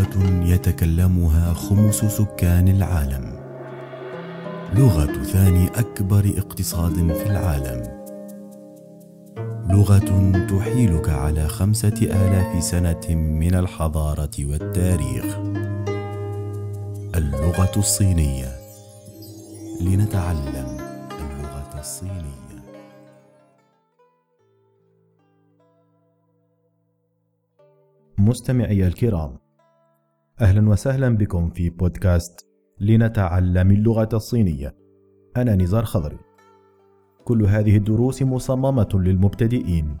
[0.00, 3.40] لغة يتكلمها خمس سكان العالم.
[4.74, 8.00] لغة ثاني أكبر اقتصاد في العالم.
[9.70, 15.38] لغة تحيلك على خمسة آلاف سنة من الحضارة والتاريخ.
[17.14, 18.56] اللغة الصينية.
[19.80, 20.78] لنتعلم
[21.20, 22.40] اللغة الصينية.
[28.18, 29.49] مستمعي الكرام
[30.40, 32.46] أهلا وسهلا بكم في بودكاست
[32.80, 34.74] لنتعلم اللغة الصينية.
[35.36, 36.18] أنا نزار خضري.
[37.24, 39.96] كل هذه الدروس مصممة للمبتدئين.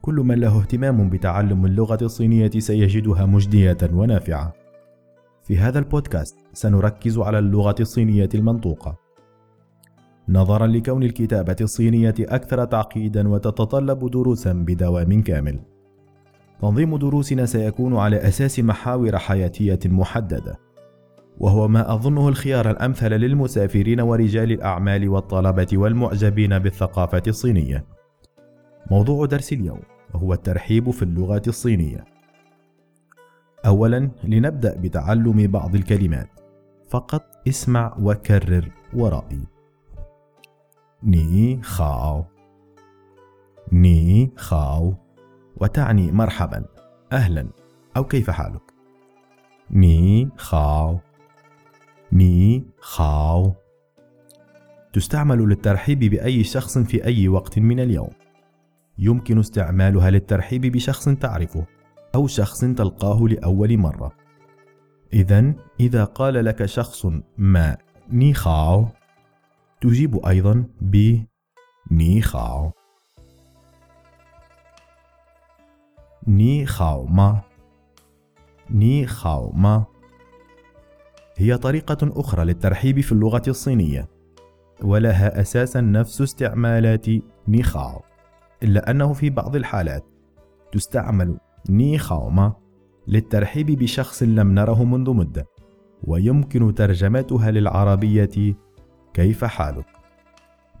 [0.00, 4.52] كل من له اهتمام بتعلم اللغة الصينية سيجدها مجدية ونافعة.
[5.42, 8.96] في هذا البودكاست سنركز على اللغة الصينية المنطوقة.
[10.28, 15.60] نظرا لكون الكتابة الصينية أكثر تعقيدا وتتطلب دروسا بدوام كامل.
[16.60, 20.58] تنظيم دروسنا سيكون على أساس محاور حياتية محددة
[21.38, 27.84] وهو ما أظنه الخيار الأمثل للمسافرين ورجال الأعمال والطلبة والمعجبين بالثقافة الصينية.
[28.90, 29.80] موضوع درس اليوم
[30.12, 32.04] هو الترحيب في اللغة الصينية.
[33.66, 36.28] اولا لنبدأ بتعلم بعض الكلمات.
[36.88, 39.40] فقط اسمع وكرر ورائي.
[41.02, 42.24] ني خاو.
[43.72, 44.94] ني خاو.
[45.60, 46.64] وتعني مرحبا
[47.12, 47.48] أهلا
[47.96, 48.62] أو كيف حالك؟
[49.70, 50.98] ني خاو.
[52.12, 53.52] ني خاو.
[54.92, 58.10] تستعمل للترحيب بأي شخص في أي وقت من اليوم.
[58.98, 61.66] يمكن استعمالها للترحيب بشخص تعرفه
[62.14, 64.12] أو شخص تلقاه لأول مرة.
[65.12, 67.06] إذا إذا قال لك شخص
[67.38, 67.76] ما
[68.10, 68.86] ني خاو
[69.80, 71.18] تجيب أيضا ب
[71.90, 72.22] ني
[76.28, 77.40] ني خاو ما.
[78.70, 79.84] ني خاو ما.
[81.36, 84.08] هي طريقة أخرى للترحيب في اللغة الصينية
[84.82, 87.06] ولها أساسا نفس استعمالات
[87.48, 88.00] ني خاو
[88.62, 90.04] إلا أنه في بعض الحالات
[90.72, 91.38] تستعمل
[91.70, 92.52] ني خاو ما
[93.06, 95.46] للترحيب بشخص لم نره منذ مدة
[96.04, 98.56] ويمكن ترجمتها للعربية
[99.14, 99.86] كيف حالك؟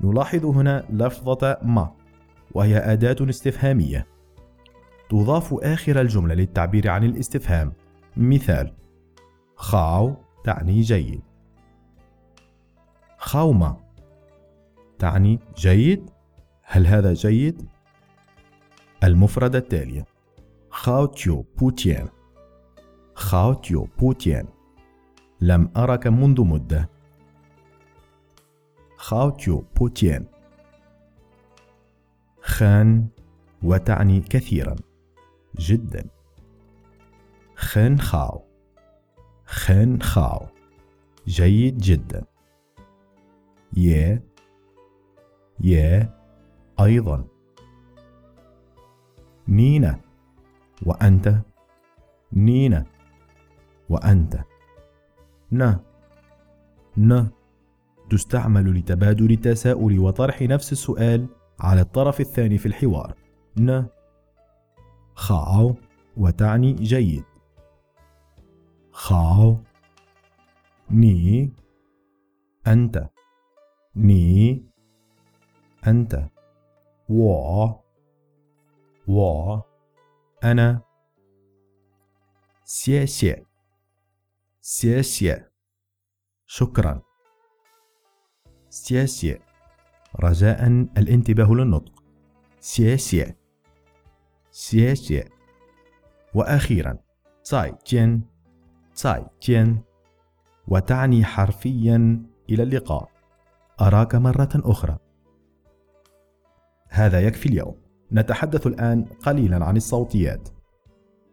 [0.00, 1.92] نلاحظ هنا لفظة ما
[2.54, 4.17] وهي أداة استفهامية.
[5.08, 7.72] تضاف آخر الجملة للتعبير عن الاستفهام.
[8.16, 8.74] مثال
[9.56, 11.22] خاو تعني جيد.
[13.18, 13.76] خاوما
[14.98, 16.10] تعني جيد.
[16.62, 17.68] هل هذا جيد؟
[19.04, 20.04] المفردة التالية
[20.70, 22.08] 好久不见
[23.14, 24.46] 好久不见
[25.40, 26.90] لم أرك منذ مدة.
[28.96, 30.26] خاو تيو بوتيان
[32.42, 33.08] خان
[33.62, 34.76] وتعني كثيرا.
[35.58, 36.04] جدا.
[37.56, 38.42] خن خاو.
[39.46, 40.46] خن خاو.
[41.26, 42.24] جيد جدا.
[43.76, 44.22] 也.
[45.60, 46.14] 也.
[46.80, 47.24] أيضا.
[49.48, 50.00] نينا
[50.86, 51.34] وأنت.
[52.32, 52.86] نينا
[53.88, 54.38] وأنت.
[55.52, 55.76] ن.
[56.96, 57.26] ن.
[58.10, 61.26] تستعمل لتبادل التساؤل وطرح نفس السؤال
[61.60, 63.14] على الطرف الثاني في الحوار.
[63.56, 63.86] ن.
[65.18, 65.74] خاو
[66.16, 67.24] وتعني جيد.
[68.92, 69.58] خاو
[70.90, 71.52] ني
[72.66, 73.08] أنت.
[73.96, 74.64] ني
[75.86, 76.28] أنت.
[77.08, 77.22] و
[79.08, 79.60] و
[80.44, 80.80] أنا.
[82.64, 83.46] سيسي
[84.60, 85.44] سيسي
[86.46, 87.02] شكرا.
[88.68, 89.38] سيسي
[90.20, 90.66] رجاء
[90.98, 92.02] الانتباه للنطق.
[92.60, 93.37] سيسي
[94.58, 95.24] 谢谢。
[96.34, 96.98] وأخيرا
[97.44, 98.22] تاي تين
[98.96, 99.82] تاي تين
[100.68, 103.08] وتعني حرفيا إلى اللقاء.
[103.80, 104.98] أراك مرة أخرى.
[106.88, 107.74] هذا يكفي اليوم.
[108.12, 110.48] نتحدث الآن قليلا عن الصوتيات.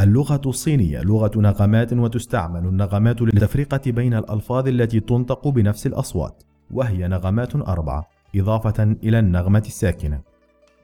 [0.00, 7.56] اللغة الصينية لغة نغمات وتستعمل النغمات للتفرقة بين الألفاظ التي تنطق بنفس الأصوات وهي نغمات
[7.56, 10.29] أربعة إضافة إلى النغمة الساكنة.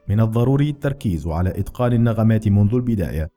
[0.07, 3.31] من الضروري التركيز على إتقان النغمات منذ البداية.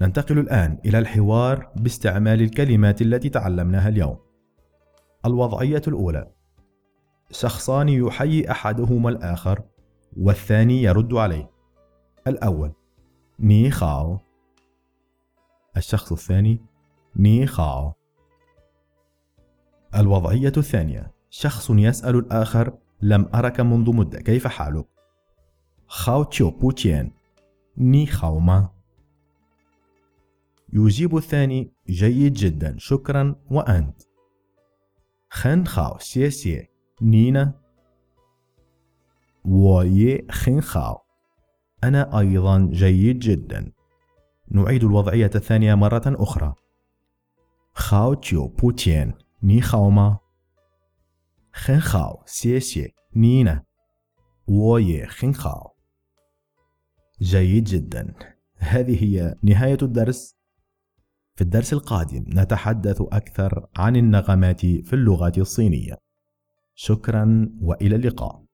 [0.00, 4.18] ننتقل الآن إلى الحوار باستعمال الكلمات التي تعلمناها اليوم.
[5.26, 6.30] الوضعية الأولى:
[7.30, 9.62] شخصان يحيي أحدهما الآخر،
[10.16, 11.50] والثاني يرد عليه.
[12.26, 12.72] الأول:
[13.40, 14.18] ني خاو.
[15.76, 16.60] الشخص الثاني:
[17.16, 17.92] ني خاو.
[19.94, 22.72] الوضعية الثانية: شخص يسأل الآخر:
[23.02, 24.89] لم أرك منذ مدة، كيف حالك؟
[25.92, 27.12] 好久不见
[27.78, 28.68] 你好吗
[30.72, 34.02] يجيب الثاني جيد جدا شكرا وأنت.
[35.30, 36.68] 很好 谢谢
[37.02, 37.60] 你呢.
[39.44, 40.98] 我也很好
[41.84, 43.72] أنا أيضا جيد جدا.
[44.48, 46.54] نعيد الوضعية الثانية مرة أخرى.
[47.74, 50.18] 好久不见 你好吗
[51.52, 53.64] 很好 谢谢 你呢
[54.48, 55.69] 我也很好
[57.22, 58.14] جيد جدا.
[58.56, 60.36] هذه هي نهاية الدرس.
[61.34, 65.98] في الدرس القادم نتحدث أكثر عن النغمات في اللغة الصينية.
[66.74, 68.44] شكرا وإلى اللقاء.